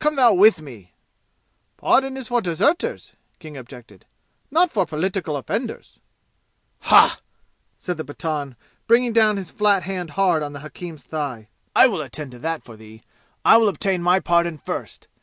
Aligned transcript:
Come 0.00 0.16
thou 0.16 0.34
with 0.34 0.60
me!" 0.60 0.92
"The 1.76 1.80
pardon 1.80 2.18
is 2.18 2.28
for 2.28 2.42
deserters," 2.42 3.12
King 3.38 3.56
objected, 3.56 4.04
"not 4.50 4.70
for 4.70 4.84
political 4.84 5.34
offenders." 5.34 5.98
"Haugh!" 6.82 7.16
said 7.78 7.96
the 7.96 8.04
Pathan, 8.04 8.54
bringing 8.86 9.14
down 9.14 9.38
his 9.38 9.50
flat 9.50 9.84
hand 9.84 10.10
hard 10.10 10.42
on 10.42 10.52
the 10.52 10.60
hakim's 10.60 11.04
thigh. 11.04 11.48
"I 11.74 11.86
will 11.86 12.02
attend 12.02 12.32
to 12.32 12.38
that 12.40 12.62
for 12.62 12.76
thee. 12.76 13.02
I 13.46 13.56
will 13.56 13.70
obtain 13.70 14.02
my 14.02 14.20
pardon 14.20 14.58
first. 14.58 15.08